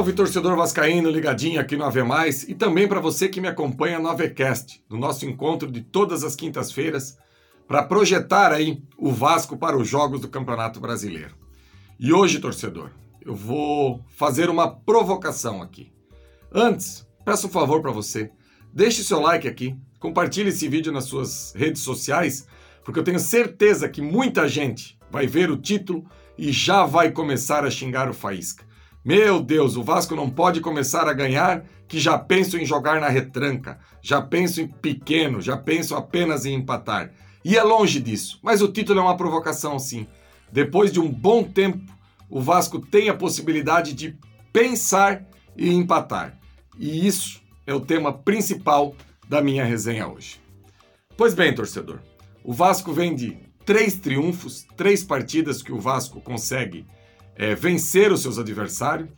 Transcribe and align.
Salve, 0.00 0.14
torcedor 0.14 0.56
vascaíno 0.56 1.10
ligadinho 1.10 1.60
aqui 1.60 1.76
no 1.76 1.84
Ave 1.84 2.02
Mais 2.02 2.44
e 2.44 2.54
também 2.54 2.88
para 2.88 3.00
você 3.00 3.28
que 3.28 3.38
me 3.38 3.48
acompanha 3.48 3.98
no 3.98 4.08
Avecast, 4.08 4.82
no 4.88 4.96
nosso 4.96 5.26
encontro 5.26 5.70
de 5.70 5.82
todas 5.82 6.24
as 6.24 6.34
quintas-feiras 6.34 7.18
para 7.68 7.82
projetar 7.82 8.50
aí 8.50 8.82
o 8.96 9.12
Vasco 9.12 9.58
para 9.58 9.76
os 9.76 9.86
jogos 9.86 10.22
do 10.22 10.28
Campeonato 10.28 10.80
Brasileiro. 10.80 11.34
E 11.98 12.14
hoje, 12.14 12.38
torcedor, 12.38 12.92
eu 13.20 13.34
vou 13.34 14.02
fazer 14.16 14.48
uma 14.48 14.74
provocação 14.74 15.60
aqui. 15.60 15.92
Antes, 16.50 17.06
peço 17.22 17.48
um 17.48 17.50
favor 17.50 17.82
para 17.82 17.92
você, 17.92 18.30
deixe 18.72 19.04
seu 19.04 19.20
like 19.20 19.46
aqui, 19.46 19.76
compartilhe 19.98 20.48
esse 20.48 20.66
vídeo 20.66 20.90
nas 20.90 21.04
suas 21.04 21.52
redes 21.54 21.82
sociais, 21.82 22.46
porque 22.86 22.98
eu 22.98 23.04
tenho 23.04 23.20
certeza 23.20 23.86
que 23.86 24.00
muita 24.00 24.48
gente 24.48 24.98
vai 25.10 25.26
ver 25.26 25.50
o 25.50 25.58
título 25.58 26.06
e 26.38 26.52
já 26.52 26.86
vai 26.86 27.10
começar 27.10 27.66
a 27.66 27.70
xingar 27.70 28.08
o 28.08 28.14
Faísca. 28.14 28.69
Meu 29.10 29.42
Deus, 29.42 29.74
o 29.74 29.82
Vasco 29.82 30.14
não 30.14 30.30
pode 30.30 30.60
começar 30.60 31.08
a 31.08 31.12
ganhar 31.12 31.64
que 31.88 31.98
já 31.98 32.16
penso 32.16 32.56
em 32.56 32.64
jogar 32.64 33.00
na 33.00 33.08
retranca, 33.08 33.80
já 34.00 34.22
penso 34.22 34.60
em 34.60 34.68
pequeno, 34.68 35.40
já 35.40 35.56
penso 35.56 35.96
apenas 35.96 36.46
em 36.46 36.54
empatar. 36.54 37.10
E 37.44 37.58
é 37.58 37.62
longe 37.64 37.98
disso, 37.98 38.38
mas 38.40 38.62
o 38.62 38.68
título 38.68 39.00
é 39.00 39.02
uma 39.02 39.16
provocação 39.16 39.80
sim. 39.80 40.06
Depois 40.52 40.92
de 40.92 41.00
um 41.00 41.10
bom 41.10 41.42
tempo, 41.42 41.92
o 42.28 42.40
Vasco 42.40 42.78
tem 42.78 43.08
a 43.08 43.14
possibilidade 43.16 43.94
de 43.94 44.16
pensar 44.52 45.26
e 45.56 45.70
empatar. 45.70 46.38
E 46.78 47.04
isso 47.04 47.42
é 47.66 47.74
o 47.74 47.80
tema 47.80 48.12
principal 48.12 48.94
da 49.28 49.42
minha 49.42 49.64
resenha 49.64 50.06
hoje. 50.06 50.40
Pois 51.16 51.34
bem, 51.34 51.52
torcedor, 51.52 51.98
o 52.44 52.52
Vasco 52.52 52.92
vem 52.92 53.16
de 53.16 53.36
três 53.66 53.96
triunfos, 53.96 54.68
três 54.76 55.02
partidas 55.02 55.62
que 55.62 55.72
o 55.72 55.80
Vasco 55.80 56.20
consegue 56.20 56.86
é, 57.40 57.54
vencer 57.54 58.12
os 58.12 58.20
seus 58.20 58.38
adversários, 58.38 59.08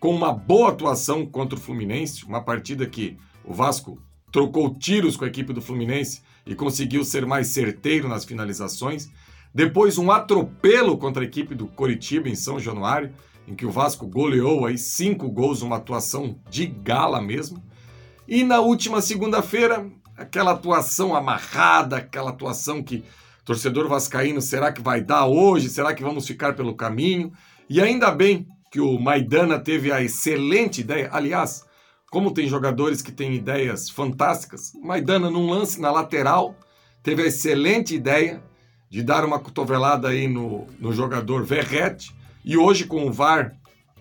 com 0.00 0.14
uma 0.14 0.32
boa 0.32 0.70
atuação 0.70 1.26
contra 1.26 1.58
o 1.58 1.60
Fluminense, 1.60 2.24
uma 2.24 2.42
partida 2.42 2.86
que 2.86 3.18
o 3.44 3.52
Vasco 3.52 4.00
trocou 4.32 4.74
tiros 4.74 5.14
com 5.14 5.26
a 5.26 5.28
equipe 5.28 5.52
do 5.52 5.60
Fluminense 5.60 6.22
e 6.46 6.54
conseguiu 6.54 7.04
ser 7.04 7.26
mais 7.26 7.48
certeiro 7.48 8.08
nas 8.08 8.24
finalizações. 8.24 9.10
Depois 9.54 9.98
um 9.98 10.10
atropelo 10.10 10.96
contra 10.96 11.22
a 11.22 11.26
equipe 11.26 11.54
do 11.54 11.66
Coritiba 11.66 12.30
em 12.30 12.34
São 12.34 12.58
Januário, 12.58 13.12
em 13.46 13.54
que 13.54 13.66
o 13.66 13.70
Vasco 13.70 14.06
goleou 14.06 14.64
aí 14.64 14.78
cinco 14.78 15.28
gols, 15.28 15.60
uma 15.60 15.76
atuação 15.76 16.40
de 16.48 16.64
gala 16.64 17.20
mesmo. 17.20 17.62
E 18.26 18.42
na 18.42 18.58
última 18.58 19.02
segunda-feira, 19.02 19.86
aquela 20.16 20.52
atuação 20.52 21.14
amarrada, 21.14 21.98
aquela 21.98 22.30
atuação 22.30 22.82
que 22.82 23.04
torcedor 23.44 23.86
vascaíno, 23.86 24.40
será 24.40 24.72
que 24.72 24.80
vai 24.80 25.02
dar 25.02 25.26
hoje? 25.26 25.68
Será 25.68 25.94
que 25.94 26.02
vamos 26.02 26.26
ficar 26.26 26.54
pelo 26.56 26.74
caminho? 26.74 27.32
E 27.68 27.80
ainda 27.80 28.10
bem 28.10 28.46
que 28.70 28.80
o 28.80 28.98
Maidana 28.98 29.58
teve 29.58 29.90
a 29.90 30.02
excelente 30.02 30.80
ideia. 30.80 31.08
Aliás, 31.12 31.64
como 32.10 32.32
tem 32.32 32.48
jogadores 32.48 33.02
que 33.02 33.10
têm 33.10 33.34
ideias 33.34 33.90
fantásticas, 33.90 34.72
Maidana, 34.82 35.30
num 35.30 35.50
lance 35.50 35.80
na 35.80 35.90
lateral, 35.90 36.54
teve 37.02 37.22
a 37.22 37.26
excelente 37.26 37.94
ideia 37.94 38.42
de 38.88 39.02
dar 39.02 39.24
uma 39.24 39.40
cotovelada 39.40 40.08
aí 40.08 40.28
no, 40.28 40.66
no 40.78 40.92
jogador 40.92 41.44
Verrete. 41.44 42.14
E 42.44 42.56
hoje, 42.56 42.84
com 42.84 43.04
o 43.06 43.12
VAR, 43.12 43.56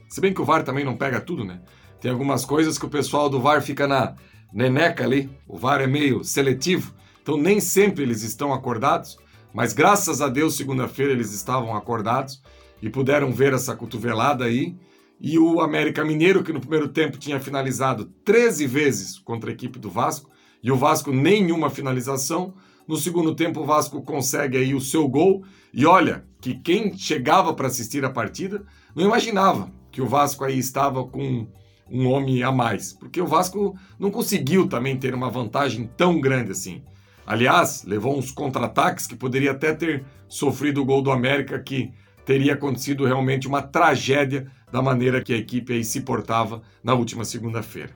se 0.08 0.22
bem 0.22 0.34
que 0.34 0.42
o 0.42 0.46
VAR 0.46 0.64
também 0.64 0.86
não 0.86 0.96
pega 0.96 1.20
tudo, 1.20 1.44
né? 1.44 1.60
Tem 2.00 2.12
algumas 2.12 2.46
coisas 2.46 2.78
que 2.78 2.86
o 2.86 2.90
pessoal 2.90 3.30
do 3.30 3.42
VAR 3.42 3.64
fica 3.64 3.88
na 3.88 4.16
neneca 4.54 5.04
ali. 5.04 5.30
O 5.48 5.58
VAR 5.58 5.82
é 5.82 5.88
meio 5.88 6.24
seletivo, 6.24 6.94
então 7.22 7.36
nem 7.36 7.60
sempre 7.60 8.04
eles 8.04 8.22
estão 8.22 8.54
acordados. 8.54 9.18
Mas 9.52 9.74
graças 9.74 10.22
a 10.22 10.30
Deus, 10.30 10.56
segunda-feira 10.56 11.14
eles 11.14 11.34
estavam 11.34 11.76
acordados 11.76 12.44
e 12.82 12.90
puderam 12.90 13.32
ver 13.32 13.54
essa 13.54 13.76
cotovelada 13.76 14.46
aí. 14.46 14.76
E 15.20 15.40
o 15.40 15.62
América 15.62 16.04
Mineiro, 16.04 16.44
que 16.44 16.54
no 16.54 16.60
primeiro 16.60 16.90
tempo 16.90 17.18
tinha 17.18 17.40
finalizado 17.40 18.06
13 18.24 18.68
vezes 18.68 19.20
contra 19.20 19.50
a 19.50 19.54
equipe 19.54 19.80
do 19.80 19.90
Vasco, 19.90 20.30
e 20.62 20.72
o 20.72 20.76
Vasco 20.76 21.12
nenhuma 21.12 21.70
finalização. 21.70 22.54
No 22.88 22.98
segundo 22.98 23.34
tempo, 23.36 23.62
o 23.62 23.66
Vasco 23.66 24.02
consegue 24.02 24.58
aí 24.58 24.74
o 24.74 24.82
seu 24.82 25.08
gol. 25.08 25.44
E 25.74 25.86
olha, 25.86 26.26
que 26.42 26.54
quem 26.54 26.96
chegava 26.98 27.54
para 27.54 27.68
assistir 27.68 28.04
a 28.06 28.10
partida 28.10 28.64
não 28.96 29.04
imaginava 29.04 29.72
que 29.92 30.02
o 30.02 30.08
Vasco 30.08 30.44
aí 30.44 30.60
estava 30.60 31.04
com 31.06 31.48
um 31.90 32.08
homem 32.08 32.44
a 32.44 32.52
mais, 32.52 32.94
porque 32.94 33.22
o 33.22 33.28
Vasco 33.28 33.78
não 34.00 34.12
conseguiu 34.12 34.68
também 34.68 34.98
ter 34.98 35.14
uma 35.14 35.30
vantagem 35.30 35.90
tão 35.96 36.20
grande 36.20 36.52
assim. 36.52 36.84
Aliás, 37.26 37.84
levou 37.84 38.18
uns 38.18 38.32
contra-ataques 38.32 39.08
que 39.08 39.16
poderia 39.16 39.52
até 39.52 39.74
ter 39.74 40.06
sofrido 40.28 40.82
o 40.82 40.86
gol 40.86 41.02
do 41.02 41.12
América 41.12 41.60
que 41.60 41.92
teria 42.26 42.54
acontecido 42.54 43.06
realmente 43.06 43.48
uma 43.48 43.62
tragédia 43.62 44.52
da 44.72 44.82
maneira 44.82 45.22
que 45.22 45.34
a 45.34 45.38
equipe 45.38 45.74
aí 45.74 45.84
se 45.84 46.02
portava 46.02 46.62
na 46.84 46.94
última 46.94 47.24
segunda-feira. 47.24 47.94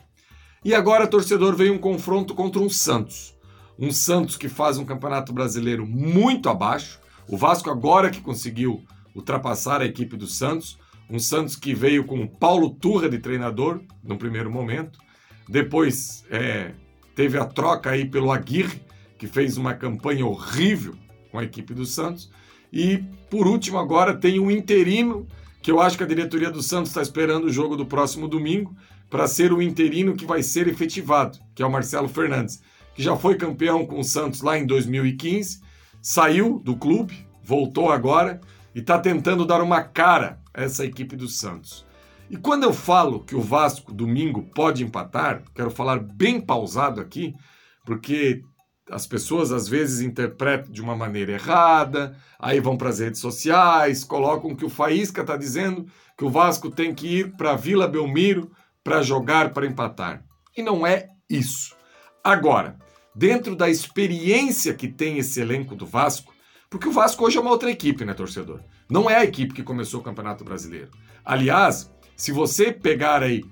E 0.64 0.74
agora, 0.74 1.08
torcedor, 1.08 1.56
veio 1.56 1.74
um 1.74 1.80
confronto 1.80 2.36
contra 2.36 2.62
um 2.62 2.70
Santos. 2.70 3.36
Um 3.78 3.92
Santos 3.92 4.38
que 4.38 4.50
faz 4.50 4.78
um 4.78 4.86
campeonato 4.86 5.34
brasileiro 5.34 5.86
muito 5.86 6.50
abaixo. 6.50 7.00
O 7.28 7.38
Vasco 7.38 7.70
agora 7.70 8.10
que 8.10 8.22
conseguiu 8.22 8.84
ultrapassar 9.16 9.82
a 9.82 9.86
equipe 9.86 10.16
do 10.18 10.28
Santos. 10.28 10.78
Um 11.10 11.18
Santos 11.18 11.56
que 11.56 11.74
veio 11.74 12.04
com 12.04 12.28
Paulo 12.28 12.70
Turra 12.70 13.10
de 13.10 13.20
treinador 13.20 13.82
no 14.04 14.18
primeiro 14.18 14.52
momento. 14.52 15.00
Depois 15.48 16.24
é, 16.30 16.74
teve 17.16 17.38
a 17.38 17.46
troca 17.46 17.90
aí 17.90 18.06
pelo 18.06 18.32
Aguirre, 18.32 18.82
que 19.18 19.28
fez 19.28 19.58
uma 19.58 19.74
campanha 19.74 20.26
horrível 20.26 20.96
com 21.32 21.40
a 21.40 21.44
equipe 21.44 21.74
do 21.74 21.86
Santos. 21.86 22.30
E 22.72 23.04
por 23.30 23.48
último, 23.48 23.78
agora 23.78 24.16
tem 24.16 24.40
um 24.40 24.50
interino 24.50 25.28
que 25.62 25.72
eu 25.72 25.80
acho 25.80 25.98
que 25.98 26.04
a 26.04 26.08
diretoria 26.08 26.50
do 26.50 26.64
Santos 26.64 26.90
está 26.90 27.02
esperando 27.02 27.46
o 27.46 27.52
jogo 27.52 27.76
do 27.76 27.86
próximo 27.86 28.28
domingo 28.28 28.76
para 29.10 29.28
ser 29.28 29.54
o 29.54 29.62
interino 29.62 30.16
que 30.16 30.26
vai 30.26 30.42
ser 30.42 30.68
efetivado, 30.68 31.38
que 31.54 31.62
é 31.62 31.66
o 31.66 31.72
Marcelo 31.72 32.08
Fernandes, 32.08 32.62
que 32.96 33.04
já 33.04 33.16
foi 33.16 33.36
campeão 33.36 33.86
com 33.86 34.00
o 34.00 34.04
Santos 34.04 34.42
lá 34.42 34.58
em 34.58 34.66
2015, 34.66 35.62
saiu 36.02 36.60
do 36.60 36.76
clube, 36.76 37.28
voltou 37.44 37.92
agora 37.92 38.42
e 38.74 38.80
está 38.80 38.98
tentando 38.98 39.46
dar 39.46 39.62
uma 39.62 39.84
cara 39.84 40.40
a 40.54 40.64
essa 40.64 40.86
equipe 40.86 41.16
do 41.16 41.28
Santos. 41.28 41.86
E 42.30 42.38
quando 42.38 42.64
eu 42.64 42.74
falo 42.74 43.24
que 43.24 43.36
o 43.36 43.42
Vasco 43.42 43.92
domingo 43.92 44.44
pode 44.54 44.84
empatar, 44.84 45.44
quero 45.54 45.72
falar 45.72 46.00
bem 46.00 46.40
pausado 46.40 47.02
aqui, 47.02 47.34
porque 47.86 48.44
as 48.90 49.06
pessoas 49.06 49.52
às 49.52 49.68
vezes 49.68 50.02
interpretam 50.02 50.72
de 50.72 50.82
uma 50.82 50.96
maneira 50.96 51.34
errada, 51.34 52.16
aí 52.38 52.60
vão 52.60 52.78
para 52.78 52.90
as 52.90 53.00
redes 53.00 53.22
sociais, 53.22 54.04
colocam 54.04 54.56
que 54.56 54.66
o 54.66 54.70
Faísca 54.70 55.22
está 55.22 55.38
dizendo 55.38 55.86
que 56.18 56.26
o 56.26 56.30
Vasco 56.30 56.70
tem 56.70 56.94
que 56.94 57.20
ir 57.20 57.32
para 57.38 57.56
Vila 57.56 57.88
Belmiro 57.88 58.52
para 58.84 59.02
jogar 59.02 59.54
para 59.54 59.66
empatar. 59.66 60.24
E 60.56 60.62
não 60.62 60.86
é 60.86 61.08
isso. 61.30 61.76
Agora, 62.24 62.78
dentro 63.16 63.56
da 63.56 63.70
experiência 63.70 64.74
que 64.74 64.88
tem 64.88 65.18
esse 65.18 65.40
elenco 65.40 65.76
do 65.76 65.86
Vasco, 65.86 66.34
porque 66.70 66.88
o 66.88 66.92
Vasco 66.92 67.26
hoje 67.26 67.38
é 67.38 67.42
uma 67.42 67.52
outra 67.52 67.72
equipe, 67.72 68.06
né, 68.06 68.14
torcedor? 68.14 68.62
Não 68.90 69.10
é 69.10 69.16
a 69.16 69.24
equipe 69.24 69.54
que 69.54 69.64
começou 69.64 70.00
o 70.00 70.04
Campeonato 70.04 70.44
Brasileiro. 70.44 70.90
Aliás, 71.24 71.92
se 72.16 72.32
você 72.32 72.72
pegar 72.72 73.24
aí 73.24 73.44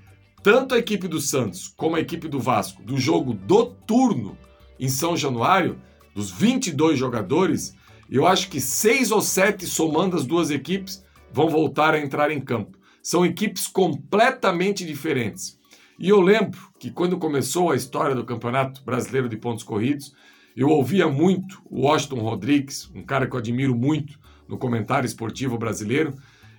tanto 0.44 0.76
a 0.76 0.78
equipe 0.78 1.08
do 1.08 1.20
Santos 1.20 1.68
como 1.68 1.96
a 1.96 2.00
equipe 2.00 2.28
do 2.28 2.40
Vasco, 2.40 2.84
do 2.84 2.98
jogo 2.98 3.34
do 3.34 3.66
turno, 3.66 4.38
em 4.80 4.90
São 4.90 5.16
Januário, 5.16 5.80
dos 6.14 6.32
22 6.32 6.98
jogadores, 6.98 7.76
eu 8.10 8.26
acho 8.26 8.50
que 8.50 8.62
seis 8.62 9.12
ou 9.12 9.22
sete, 9.22 9.66
somando 9.66 10.16
as 10.16 10.26
duas 10.26 10.50
equipes, 10.50 11.04
vão 11.32 11.50
voltar 11.50 11.94
a 11.94 12.00
entrar 12.00 12.32
em 12.32 12.40
campo. 12.40 12.78
São 13.02 13.26
equipes 13.26 13.68
completamente 13.68 14.86
diferentes. 14.86 15.58
E 16.00 16.10
eu 16.10 16.22
lembro 16.22 16.60
que 16.80 16.92
quando 16.92 17.18
começou 17.18 17.72
a 17.72 17.76
história 17.76 18.16
do 18.16 18.26
Campeonato 18.26 18.84
Brasileiro 18.84 19.28
de 19.28 19.38
Pontos 19.38 19.64
Corridos, 19.64 20.14
eu 20.56 20.70
ouvia 20.70 21.08
muito 21.08 21.62
o 21.70 21.82
Washington 21.82 22.20
Rodrigues, 22.20 22.90
um 22.96 23.04
cara 23.04 23.28
que 23.28 23.36
eu 23.36 23.40
admiro 23.40 23.76
muito 23.76 24.20
no 24.48 24.58
comentário 24.58 25.06
esportivo 25.06 25.58
brasileiro, 25.58 26.16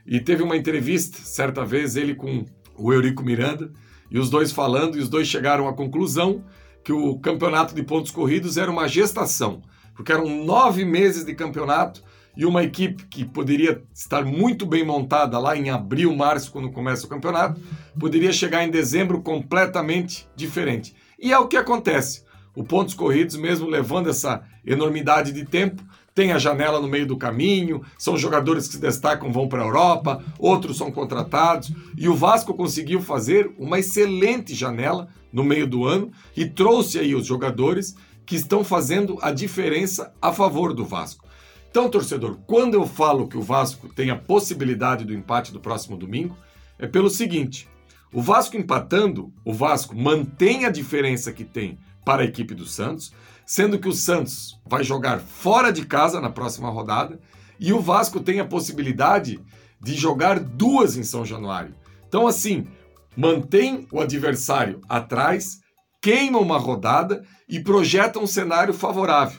e 0.07 0.21
teve 0.21 0.43
uma 0.43 0.57
entrevista, 0.57 1.19
certa 1.19 1.65
vez, 1.65 1.97
ele 1.97 2.15
com 2.15 2.45
o 2.77 2.93
Eurico 2.93 3.25
Miranda, 3.25 3.73
e 4.11 4.19
os 4.19 4.31
dois 4.31 4.53
falando, 4.53 4.97
e 4.97 5.01
os 5.01 5.09
dois 5.09 5.27
chegaram 5.27 5.69
à 5.69 5.73
conclusão 5.73 6.45
que 6.89 6.93
o 6.95 7.19
campeonato 7.19 7.75
de 7.75 7.83
pontos 7.83 8.11
corridos 8.11 8.57
era 8.57 8.71
uma 8.71 8.89
gestação, 8.89 9.61
porque 9.95 10.11
eram 10.11 10.43
nove 10.43 10.87
meses 10.87 11.23
de 11.23 11.35
campeonato 11.35 12.03
e 12.35 12.47
uma 12.47 12.65
equipe 12.65 13.05
que 13.09 13.27
poderia 13.27 13.83
estar 13.93 14.25
muito 14.25 14.65
bem 14.65 14.87
montada 14.87 15.39
lá 15.39 15.55
em 15.55 15.69
abril, 15.69 16.17
março, 16.17 16.51
quando 16.51 16.71
começa 16.71 17.05
o 17.05 17.09
campeonato, 17.11 17.61
poderia 18.01 18.33
chegar 18.33 18.65
em 18.65 18.71
dezembro 18.71 19.21
completamente 19.21 20.27
diferente. 20.35 20.97
E 21.19 21.31
é 21.31 21.39
o 21.39 21.47
que 21.47 21.59
acontece. 21.59 22.25
O 22.59 22.65
pontos 22.65 22.93
corridos, 22.93 23.37
mesmo 23.37 23.69
levando 23.69 24.11
essa 24.11 24.43
enormidade 24.67 25.31
de 25.31 25.45
tempo, 25.45 25.81
tem 26.13 26.33
a 26.33 26.39
janela 26.39 26.81
no 26.81 26.89
meio 26.89 27.07
do 27.07 27.17
caminho, 27.17 27.83
são 27.97 28.19
jogadores 28.19 28.67
que 28.67 28.75
se 28.75 28.81
destacam, 28.81 29.31
vão 29.31 29.47
para 29.47 29.63
a 29.63 29.65
Europa, 29.65 30.25
outros 30.41 30.77
são 30.77 30.91
contratados, 30.91 31.71
e 31.97 32.09
o 32.09 32.17
Vasco 32.17 32.53
conseguiu 32.53 33.01
fazer 33.01 33.49
uma 33.57 33.79
excelente 33.79 34.57
janela 34.57 35.07
no 35.33 35.45
meio 35.45 35.69
do 35.69 35.85
ano 35.85 36.11
e 36.37 36.47
trouxe 36.47 36.99
aí 36.99 37.15
os 37.15 37.25
jogadores 37.25 37.95
que 38.27 38.35
estão 38.35 38.65
fazendo 38.65 39.17
a 39.23 39.31
diferença 39.31 40.13
a 40.21 40.33
favor 40.33 40.75
do 40.75 40.85
Vasco. 40.85 41.25
Então, 41.71 41.89
torcedor, 41.89 42.41
quando 42.45 42.75
eu 42.75 42.89
falo 42.89 43.29
que 43.29 43.39
o 43.39 43.43
Vasco 43.43 43.89
tem 43.89 44.11
a 44.11 44.17
possibilidade 44.17 45.05
do 45.05 45.15
empate 45.15 45.53
do 45.53 45.61
próximo 45.61 45.97
domingo, 45.97 46.37
é 46.77 46.89
pelo 46.89 47.09
seguinte: 47.09 47.69
O 48.13 48.21
Vasco 48.21 48.57
empatando, 48.57 49.33
o 49.45 49.55
Vasco 49.55 49.97
mantém 49.97 50.65
a 50.65 50.71
diferença 50.71 51.33
que 51.33 51.45
tem 51.45 51.79
para 52.09 52.23
a 52.23 52.25
equipe 52.25 52.55
do 52.55 52.65
Santos, 52.65 53.13
sendo 53.45 53.79
que 53.79 53.87
o 53.87 53.93
Santos 53.93 54.59
vai 54.65 54.83
jogar 54.83 55.21
fora 55.21 55.71
de 55.71 55.85
casa 55.85 56.23
na 56.23 56.31
próxima 56.31 56.71
rodada 56.71 57.21
e 57.61 57.71
o 57.71 57.83
Vasco 57.83 58.19
tem 58.19 58.41
a 58.41 58.47
possibilidade 58.47 59.39
de 59.79 59.93
jogar 59.93 60.41
duas 60.41 60.97
em 60.97 61.03
São 61.03 61.23
Januário. 61.23 61.75
Então, 62.09 62.27
assim, 62.27 62.67
mantém 63.15 63.87
o 63.93 64.01
adversário 64.01 64.81
atrás, 64.89 65.59
queima 66.01 66.39
uma 66.39 66.57
rodada 66.57 67.23
e 67.47 67.61
projeta 67.61 68.19
um 68.19 68.27
cenário 68.27 68.73
favorável. 68.73 69.39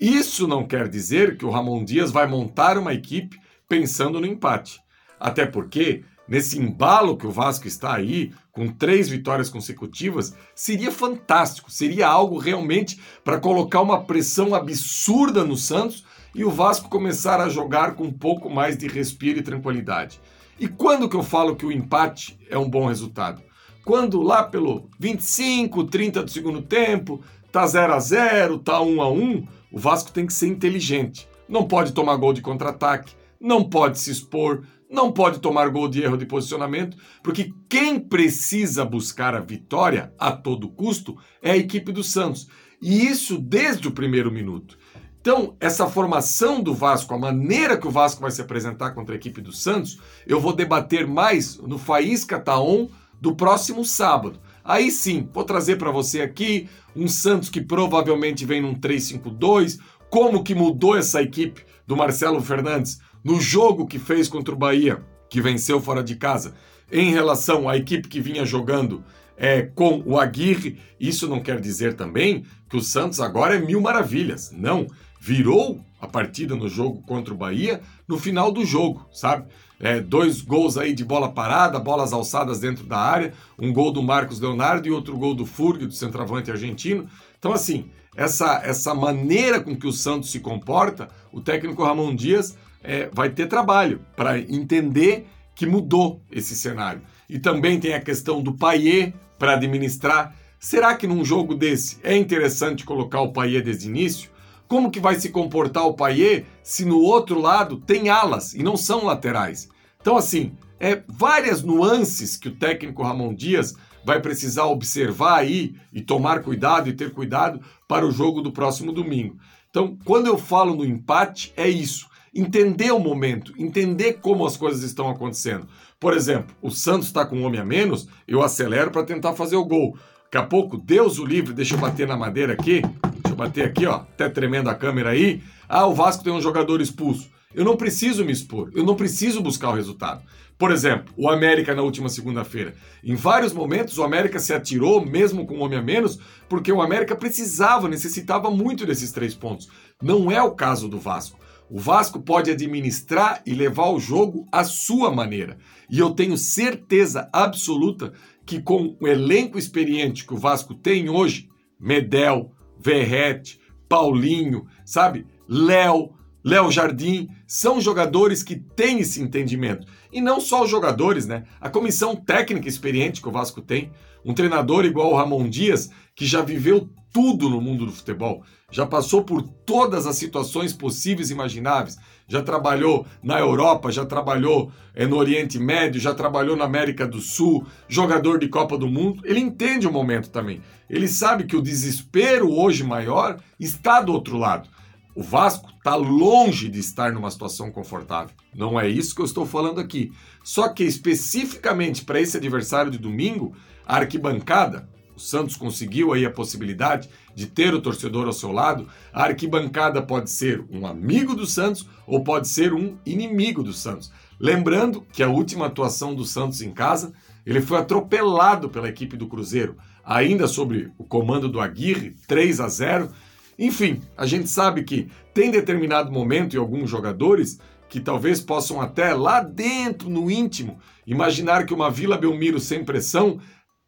Isso 0.00 0.48
não 0.48 0.66
quer 0.66 0.88
dizer 0.88 1.38
que 1.38 1.46
o 1.46 1.50
Ramon 1.50 1.84
Dias 1.84 2.10
vai 2.10 2.26
montar 2.26 2.76
uma 2.76 2.92
equipe 2.92 3.38
pensando 3.68 4.20
no 4.20 4.26
empate. 4.26 4.80
Até 5.20 5.46
porque, 5.46 6.02
nesse 6.26 6.58
embalo 6.58 7.16
que 7.16 7.28
o 7.28 7.30
Vasco 7.30 7.68
está 7.68 7.94
aí, 7.94 8.32
com 8.52 8.68
três 8.68 9.08
vitórias 9.08 9.48
consecutivas, 9.48 10.36
seria 10.54 10.92
fantástico, 10.92 11.72
seria 11.72 12.06
algo 12.06 12.36
realmente 12.36 13.00
para 13.24 13.40
colocar 13.40 13.80
uma 13.80 14.04
pressão 14.04 14.54
absurda 14.54 15.42
no 15.42 15.56
Santos 15.56 16.04
e 16.34 16.44
o 16.44 16.50
Vasco 16.50 16.90
começar 16.90 17.40
a 17.40 17.48
jogar 17.48 17.94
com 17.94 18.04
um 18.04 18.12
pouco 18.12 18.50
mais 18.50 18.76
de 18.76 18.86
respiro 18.86 19.38
e 19.38 19.42
tranquilidade. 19.42 20.20
E 20.60 20.68
quando 20.68 21.08
que 21.08 21.16
eu 21.16 21.22
falo 21.22 21.56
que 21.56 21.64
o 21.64 21.72
empate 21.72 22.38
é 22.50 22.58
um 22.58 22.68
bom 22.68 22.86
resultado? 22.86 23.42
Quando 23.84 24.20
lá 24.20 24.44
pelo 24.44 24.88
25, 24.98 25.84
30 25.84 26.22
do 26.22 26.30
segundo 26.30 26.62
tempo, 26.62 27.20
tá 27.50 27.66
0 27.66 27.94
a 27.94 27.98
0, 27.98 28.58
tá 28.58 28.80
1 28.80 29.02
a 29.02 29.10
1, 29.10 29.46
o 29.72 29.78
Vasco 29.78 30.12
tem 30.12 30.26
que 30.26 30.32
ser 30.32 30.46
inteligente. 30.46 31.26
Não 31.48 31.64
pode 31.64 31.92
tomar 31.92 32.16
gol 32.16 32.32
de 32.32 32.42
contra-ataque, 32.42 33.14
não 33.42 33.68
pode 33.68 33.98
se 33.98 34.10
expor, 34.10 34.62
não 34.88 35.10
pode 35.10 35.40
tomar 35.40 35.68
gol 35.70 35.88
de 35.88 36.02
erro 36.02 36.16
de 36.16 36.26
posicionamento, 36.26 36.96
porque 37.22 37.52
quem 37.68 37.98
precisa 37.98 38.84
buscar 38.84 39.34
a 39.34 39.40
vitória 39.40 40.12
a 40.18 40.30
todo 40.30 40.68
custo 40.68 41.16
é 41.42 41.52
a 41.52 41.56
equipe 41.56 41.90
do 41.90 42.04
Santos. 42.04 42.46
E 42.80 43.06
isso 43.06 43.38
desde 43.38 43.88
o 43.88 43.92
primeiro 43.92 44.30
minuto. 44.30 44.78
Então, 45.20 45.56
essa 45.60 45.86
formação 45.86 46.60
do 46.60 46.74
Vasco, 46.74 47.14
a 47.14 47.18
maneira 47.18 47.76
que 47.76 47.86
o 47.86 47.92
Vasco 47.92 48.20
vai 48.20 48.30
se 48.30 48.40
apresentar 48.40 48.90
contra 48.90 49.14
a 49.14 49.16
equipe 49.16 49.40
do 49.40 49.52
Santos, 49.52 49.98
eu 50.26 50.40
vou 50.40 50.52
debater 50.52 51.06
mais 51.06 51.56
no 51.58 51.78
Faísca 51.78 52.40
Taon 52.40 52.88
do 53.20 53.34
próximo 53.36 53.84
sábado. 53.84 54.40
Aí 54.64 54.90
sim, 54.90 55.28
vou 55.32 55.44
trazer 55.44 55.76
para 55.76 55.92
você 55.92 56.22
aqui 56.22 56.68
um 56.94 57.06
Santos 57.06 57.48
que 57.48 57.60
provavelmente 57.60 58.44
vem 58.44 58.60
num 58.60 58.74
3-5-2, 58.74 59.78
como 60.10 60.42
que 60.42 60.54
mudou 60.54 60.96
essa 60.96 61.22
equipe 61.22 61.64
do 61.86 61.96
Marcelo 61.96 62.40
Fernandes 62.40 63.00
no 63.24 63.40
jogo 63.40 63.86
que 63.86 63.98
fez 63.98 64.28
contra 64.28 64.54
o 64.54 64.58
Bahia, 64.58 65.02
que 65.28 65.40
venceu 65.40 65.80
fora 65.80 66.02
de 66.02 66.16
casa, 66.16 66.54
em 66.90 67.10
relação 67.10 67.68
à 67.68 67.76
equipe 67.76 68.08
que 68.08 68.20
vinha 68.20 68.44
jogando 68.44 69.02
é, 69.36 69.62
com 69.62 70.02
o 70.04 70.18
Aguirre. 70.18 70.78
Isso 71.00 71.28
não 71.28 71.40
quer 71.40 71.60
dizer 71.60 71.94
também 71.94 72.44
que 72.68 72.76
o 72.76 72.82
Santos 72.82 73.20
agora 73.20 73.56
é 73.56 73.60
mil 73.60 73.80
maravilhas. 73.80 74.52
Não 74.52 74.86
virou 75.20 75.80
a 76.00 76.06
partida 76.06 76.56
no 76.56 76.68
jogo 76.68 77.00
contra 77.02 77.32
o 77.32 77.36
Bahia 77.36 77.80
no 78.08 78.18
final 78.18 78.50
do 78.50 78.64
jogo, 78.64 79.06
sabe? 79.12 79.46
É, 79.78 80.00
dois 80.00 80.40
gols 80.40 80.76
aí 80.76 80.92
de 80.92 81.04
bola 81.04 81.32
parada, 81.32 81.78
bolas 81.78 82.12
alçadas 82.12 82.60
dentro 82.60 82.84
da 82.84 82.98
área, 82.98 83.32
um 83.58 83.72
gol 83.72 83.92
do 83.92 84.02
Marcos 84.02 84.38
Leonardo 84.40 84.86
e 84.86 84.90
outro 84.90 85.16
gol 85.16 85.34
do 85.34 85.46
Furg, 85.46 85.86
do 85.86 85.92
centroavante 85.92 86.50
argentino. 86.50 87.08
Então, 87.38 87.52
assim, 87.52 87.90
essa, 88.16 88.60
essa 88.64 88.94
maneira 88.94 89.60
com 89.60 89.76
que 89.76 89.86
o 89.86 89.92
Santos 89.92 90.30
se 90.30 90.40
comporta, 90.40 91.08
o 91.32 91.40
técnico 91.40 91.84
Ramon 91.84 92.14
Dias 92.14 92.56
é, 92.82 93.08
vai 93.12 93.30
ter 93.30 93.46
trabalho 93.46 94.00
para 94.16 94.38
entender 94.38 95.26
que 95.54 95.66
mudou 95.66 96.22
esse 96.30 96.56
cenário. 96.56 97.02
E 97.28 97.38
também 97.38 97.78
tem 97.78 97.94
a 97.94 98.00
questão 98.00 98.42
do 98.42 98.54
Paier 98.54 99.12
para 99.38 99.54
administrar. 99.54 100.34
Será 100.58 100.94
que 100.94 101.06
num 101.06 101.24
jogo 101.24 101.54
desse 101.54 101.98
é 102.02 102.16
interessante 102.16 102.84
colocar 102.84 103.20
o 103.20 103.32
Paier 103.32 103.62
desde 103.62 103.88
o 103.88 103.90
início? 103.90 104.30
Como 104.68 104.90
que 104.90 105.00
vai 105.00 105.16
se 105.16 105.28
comportar 105.28 105.86
o 105.86 105.94
Paier 105.94 106.46
se 106.62 106.84
no 106.84 106.98
outro 106.98 107.40
lado 107.40 107.76
tem 107.76 108.08
alas 108.08 108.54
e 108.54 108.62
não 108.62 108.76
são 108.76 109.04
laterais? 109.04 109.68
Então, 110.00 110.16
assim, 110.16 110.52
é 110.80 111.02
várias 111.06 111.62
nuances 111.62 112.36
que 112.36 112.48
o 112.48 112.56
técnico 112.56 113.02
Ramon 113.02 113.34
Dias 113.34 113.74
vai 114.04 114.20
precisar 114.20 114.64
observar 114.66 115.38
aí 115.38 115.76
e 115.92 116.00
tomar 116.00 116.42
cuidado 116.42 116.88
e 116.88 116.92
ter 116.92 117.12
cuidado 117.12 117.60
para 117.86 118.06
o 118.06 118.10
jogo 118.10 118.40
do 118.40 118.50
próximo 118.50 118.92
domingo. 118.92 119.36
Então, 119.70 119.96
quando 120.04 120.26
eu 120.26 120.36
falo 120.36 120.74
no 120.74 120.84
empate, 120.84 121.52
é 121.56 121.68
isso. 121.68 122.08
Entender 122.34 122.90
o 122.92 122.98
momento, 122.98 123.52
entender 123.58 124.14
como 124.14 124.46
as 124.46 124.56
coisas 124.56 124.82
estão 124.82 125.10
acontecendo. 125.10 125.66
Por 126.00 126.14
exemplo, 126.14 126.54
o 126.62 126.70
Santos 126.70 127.08
está 127.08 127.26
com 127.26 127.36
um 127.36 127.44
homem 127.44 127.60
a 127.60 127.64
menos, 127.64 128.08
eu 128.26 128.42
acelero 128.42 128.90
para 128.90 129.04
tentar 129.04 129.34
fazer 129.34 129.56
o 129.56 129.64
gol. 129.64 129.96
Daqui 130.24 130.38
a 130.38 130.42
pouco, 130.42 130.78
Deus 130.78 131.18
o 131.18 131.26
livre, 131.26 131.52
deixa 131.52 131.74
eu 131.74 131.78
bater 131.78 132.08
na 132.08 132.16
madeira 132.16 132.54
aqui. 132.54 132.80
Deixa 132.80 133.28
eu 133.28 133.36
bater 133.36 133.66
aqui, 133.66 133.84
ó. 133.84 133.96
Até 133.96 134.30
tremendo 134.30 134.70
a 134.70 134.74
câmera 134.74 135.10
aí. 135.10 135.42
Ah, 135.68 135.86
o 135.86 135.94
Vasco 135.94 136.24
tem 136.24 136.32
um 136.32 136.40
jogador 136.40 136.80
expulso. 136.80 137.30
Eu 137.54 137.66
não 137.66 137.76
preciso 137.76 138.24
me 138.24 138.32
expor, 138.32 138.70
eu 138.74 138.82
não 138.82 138.96
preciso 138.96 139.42
buscar 139.42 139.68
o 139.68 139.74
resultado. 139.74 140.22
Por 140.56 140.70
exemplo, 140.70 141.12
o 141.16 141.28
América 141.28 141.74
na 141.74 141.82
última 141.82 142.08
segunda-feira. 142.08 142.74
Em 143.04 143.14
vários 143.14 143.52
momentos, 143.52 143.98
o 143.98 144.04
América 144.04 144.38
se 144.38 144.54
atirou, 144.54 145.04
mesmo 145.04 145.44
com 145.44 145.56
um 145.56 145.62
homem 145.62 145.78
a 145.78 145.82
menos, 145.82 146.18
porque 146.48 146.72
o 146.72 146.80
América 146.80 147.16
precisava, 147.16 147.88
necessitava 147.88 148.50
muito 148.50 148.86
desses 148.86 149.12
três 149.12 149.34
pontos. 149.34 149.68
Não 150.00 150.30
é 150.30 150.42
o 150.42 150.52
caso 150.52 150.88
do 150.88 150.98
Vasco. 150.98 151.38
O 151.74 151.78
Vasco 151.78 152.20
pode 152.20 152.50
administrar 152.50 153.40
e 153.46 153.54
levar 153.54 153.88
o 153.88 153.98
jogo 153.98 154.46
à 154.52 154.62
sua 154.62 155.10
maneira. 155.10 155.56
E 155.88 155.98
eu 155.98 156.10
tenho 156.10 156.36
certeza 156.36 157.30
absoluta 157.32 158.12
que 158.44 158.60
com 158.60 158.94
o 159.00 159.08
elenco 159.08 159.58
experiente 159.58 160.26
que 160.26 160.34
o 160.34 160.36
Vasco 160.36 160.74
tem 160.74 161.08
hoje, 161.08 161.48
Medel, 161.80 162.52
Verrete, 162.78 163.58
Paulinho, 163.88 164.66
sabe? 164.84 165.26
Léo, 165.48 166.12
Léo 166.44 166.70
Jardim, 166.70 167.28
são 167.46 167.80
jogadores 167.80 168.42
que 168.42 168.56
têm 168.56 169.00
esse 169.00 169.22
entendimento. 169.22 169.86
E 170.12 170.20
não 170.20 170.40
só 170.40 170.64
os 170.64 170.70
jogadores, 170.70 171.26
né? 171.26 171.44
A 171.60 171.70
comissão 171.70 172.16
técnica 172.16 172.68
experiente 172.68 173.22
que 173.22 173.28
o 173.28 173.32
Vasco 173.32 173.60
tem, 173.60 173.92
um 174.24 174.34
treinador 174.34 174.84
igual 174.84 175.12
o 175.12 175.16
Ramon 175.16 175.48
Dias, 175.48 175.90
que 176.14 176.26
já 176.26 176.42
viveu 176.42 176.88
tudo 177.12 177.48
no 177.48 177.60
mundo 177.60 177.84
do 177.86 177.92
futebol, 177.92 178.42
já 178.70 178.86
passou 178.86 179.22
por 179.22 179.42
todas 179.42 180.06
as 180.06 180.16
situações 180.16 180.72
possíveis 180.72 181.28
e 181.28 181.34
imagináveis, 181.34 181.98
já 182.26 182.42
trabalhou 182.42 183.06
na 183.22 183.38
Europa, 183.38 183.92
já 183.92 184.06
trabalhou 184.06 184.72
é, 184.94 185.06
no 185.06 185.16
Oriente 185.16 185.58
Médio, 185.58 186.00
já 186.00 186.14
trabalhou 186.14 186.56
na 186.56 186.64
América 186.64 187.06
do 187.06 187.20
Sul, 187.20 187.66
jogador 187.86 188.38
de 188.38 188.48
Copa 188.48 188.78
do 188.78 188.88
Mundo, 188.88 189.22
ele 189.24 189.40
entende 189.40 189.86
o 189.86 189.92
momento 189.92 190.30
também. 190.30 190.62
Ele 190.88 191.06
sabe 191.06 191.44
que 191.44 191.56
o 191.56 191.62
desespero 191.62 192.50
hoje 192.50 192.82
maior 192.82 193.38
está 193.60 194.00
do 194.00 194.12
outro 194.12 194.38
lado. 194.38 194.68
O 195.14 195.22
Vasco 195.22 195.70
está 195.76 195.94
longe 195.94 196.68
de 196.68 196.80
estar 196.80 197.12
numa 197.12 197.30
situação 197.30 197.70
confortável. 197.70 198.34
Não 198.54 198.80
é 198.80 198.88
isso 198.88 199.14
que 199.14 199.20
eu 199.20 199.26
estou 199.26 199.46
falando 199.46 199.80
aqui. 199.80 200.12
Só 200.42 200.68
que 200.68 200.84
especificamente 200.84 202.04
para 202.04 202.20
esse 202.20 202.36
adversário 202.36 202.90
de 202.90 202.98
domingo, 202.98 203.54
a 203.86 203.96
arquibancada 203.96 204.88
o 205.14 205.20
Santos 205.20 205.56
conseguiu 205.56 206.12
aí 206.12 206.24
a 206.24 206.30
possibilidade 206.30 207.08
de 207.34 207.46
ter 207.46 207.74
o 207.74 207.80
torcedor 207.80 208.26
ao 208.26 208.32
seu 208.32 208.50
lado, 208.50 208.88
a 209.12 209.24
arquibancada 209.24 210.00
pode 210.00 210.30
ser 210.30 210.64
um 210.70 210.86
amigo 210.86 211.34
do 211.34 211.46
Santos 211.46 211.86
ou 212.06 212.24
pode 212.24 212.48
ser 212.48 212.72
um 212.72 212.96
inimigo 213.04 213.62
do 213.62 213.72
Santos. 213.72 214.10
Lembrando 214.40 215.04
que 215.12 215.22
a 215.22 215.28
última 215.28 215.66
atuação 215.66 216.14
do 216.14 216.24
Santos 216.24 216.62
em 216.62 216.72
casa, 216.72 217.12
ele 217.44 217.60
foi 217.60 217.78
atropelado 217.78 218.68
pela 218.70 218.88
equipe 218.88 219.16
do 219.16 219.26
Cruzeiro, 219.26 219.76
ainda 220.04 220.48
sobre 220.48 220.90
o 220.98 221.04
comando 221.04 221.48
do 221.48 221.60
Aguirre, 221.60 222.16
3 222.26 222.60
a 222.60 222.68
0. 222.68 223.10
Enfim, 223.58 224.00
a 224.16 224.26
gente 224.26 224.48
sabe 224.48 224.82
que 224.82 225.08
tem 225.34 225.50
determinado 225.50 226.10
momento 226.10 226.54
e 226.54 226.58
alguns 226.58 226.88
jogadores 226.88 227.58
que 227.88 228.00
talvez 228.00 228.40
possam 228.40 228.80
até 228.80 229.12
lá 229.12 229.40
dentro, 229.40 230.08
no 230.08 230.30
íntimo, 230.30 230.78
imaginar 231.06 231.66
que 231.66 231.74
uma 231.74 231.90
Vila 231.90 232.16
Belmiro 232.16 232.58
sem 232.58 232.84
pressão 232.84 233.38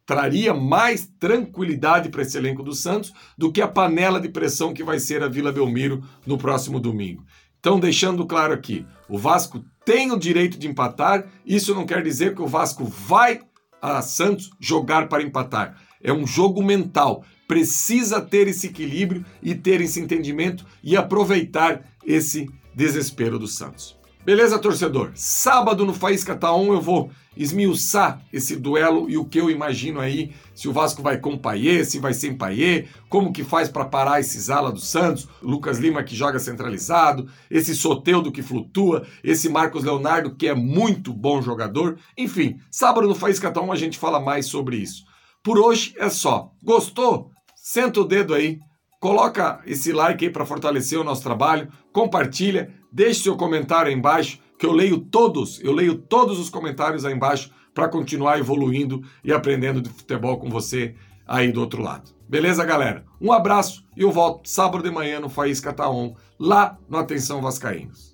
traria 0.05 0.53
mais 0.53 1.07
tranquilidade 1.19 2.09
para 2.09 2.21
esse 2.21 2.37
elenco 2.37 2.61
do 2.61 2.73
Santos 2.73 3.11
do 3.35 3.51
que 3.51 3.61
a 3.61 3.67
panela 3.67 4.21
de 4.21 4.29
pressão 4.29 4.73
que 4.73 4.83
vai 4.83 4.99
ser 4.99 5.23
a 5.23 5.27
Vila 5.27 5.51
Belmiro 5.51 6.03
no 6.25 6.37
próximo 6.37 6.79
domingo. 6.79 7.25
Então, 7.59 7.79
deixando 7.79 8.27
claro 8.27 8.53
aqui, 8.53 8.85
o 9.09 9.17
Vasco 9.17 9.65
tem 9.83 10.11
o 10.11 10.19
direito 10.19 10.57
de 10.59 10.67
empatar, 10.67 11.25
isso 11.43 11.73
não 11.73 11.85
quer 11.85 12.03
dizer 12.03 12.35
que 12.35 12.41
o 12.41 12.47
Vasco 12.47 12.85
vai 12.85 13.41
a 13.81 14.01
Santos 14.03 14.51
jogar 14.59 15.09
para 15.09 15.23
empatar. 15.23 15.75
É 16.01 16.13
um 16.13 16.27
jogo 16.27 16.63
mental. 16.63 17.23
Precisa 17.47 18.21
ter 18.21 18.47
esse 18.47 18.67
equilíbrio 18.67 19.25
e 19.41 19.53
ter 19.53 19.81
esse 19.81 19.99
entendimento 19.99 20.65
e 20.83 20.95
aproveitar 20.97 21.83
esse 22.05 22.49
desespero 22.73 23.37
do 23.39 23.47
Santos. 23.47 23.97
Beleza, 24.25 24.57
torcedor? 24.57 25.11
Sábado 25.13 25.85
no 25.85 25.93
Faísca 25.93 26.35
Tá 26.35 26.47
eu 26.47 26.81
vou 26.81 27.11
esmiuçar 27.37 28.23
esse 28.33 28.55
duelo 28.55 29.07
e 29.07 29.19
o 29.19 29.25
que 29.25 29.39
eu 29.39 29.51
imagino 29.51 29.99
aí, 29.99 30.33
se 30.55 30.67
o 30.67 30.73
Vasco 30.73 31.03
vai 31.03 31.19
com 31.19 31.37
Paier, 31.37 31.85
se 31.85 31.99
vai 31.99 32.11
sem 32.11 32.35
Paier, 32.35 32.87
como 33.07 33.31
que 33.31 33.43
faz 33.43 33.69
para 33.69 33.85
parar 33.85 34.19
esse 34.19 34.39
Zala 34.39 34.71
do 34.71 34.79
Santos, 34.79 35.27
Lucas 35.43 35.77
Lima 35.77 36.03
que 36.03 36.15
joga 36.15 36.39
centralizado, 36.39 37.29
esse 37.51 37.75
Soteudo 37.75 38.31
que 38.31 38.41
flutua, 38.41 39.05
esse 39.23 39.47
Marcos 39.47 39.83
Leonardo 39.83 40.33
que 40.33 40.47
é 40.47 40.55
muito 40.55 41.13
bom 41.13 41.39
jogador. 41.39 41.99
Enfim, 42.17 42.57
sábado 42.71 43.07
no 43.07 43.13
Faísca 43.13 43.51
Tá 43.51 43.61
a 43.61 43.75
gente 43.75 43.99
fala 43.99 44.19
mais 44.19 44.47
sobre 44.47 44.77
isso. 44.77 45.05
Por 45.43 45.59
hoje 45.59 45.93
é 45.97 46.09
só. 46.09 46.51
Gostou? 46.63 47.34
Senta 47.67 47.99
o 47.99 48.03
dedo 48.03 48.35
aí, 48.35 48.59
coloca 48.99 49.59
esse 49.65 49.91
like 49.91 50.23
aí 50.23 50.31
para 50.31 50.45
fortalecer 50.45 50.99
o 50.99 51.03
nosso 51.03 51.23
trabalho, 51.23 51.67
compartilha, 51.91 52.71
deixe 52.91 53.23
seu 53.23 53.35
comentário 53.35 53.89
aí 53.89 53.97
embaixo, 53.97 54.39
que 54.59 54.67
eu 54.67 54.71
leio 54.71 54.99
todos, 54.99 55.59
eu 55.63 55.71
leio 55.71 55.97
todos 55.97 56.37
os 56.37 56.47
comentários 56.47 57.05
aí 57.05 57.15
embaixo 57.15 57.49
para 57.73 57.89
continuar 57.89 58.37
evoluindo 58.37 59.01
e 59.23 59.33
aprendendo 59.33 59.81
de 59.81 59.89
futebol 59.89 60.37
com 60.37 60.47
você 60.47 60.93
aí 61.25 61.51
do 61.51 61.59
outro 61.59 61.81
lado. 61.81 62.11
Beleza, 62.29 62.63
galera? 62.63 63.03
Um 63.19 63.31
abraço 63.31 63.83
e 63.97 64.03
eu 64.03 64.11
volto 64.11 64.47
sábado 64.47 64.83
de 64.83 64.91
manhã 64.91 65.19
no 65.19 65.27
Faísca 65.27 65.73
Taon, 65.73 66.13
lá 66.39 66.77
no 66.87 66.99
Atenção 66.99 67.41
Vascaínos. 67.41 68.13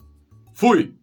Fui! 0.54 0.96